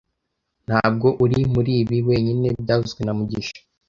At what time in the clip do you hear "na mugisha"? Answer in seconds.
3.03-3.57